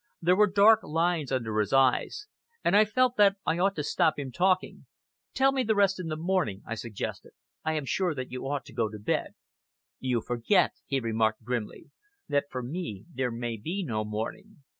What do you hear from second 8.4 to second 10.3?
ought to go to bed." "You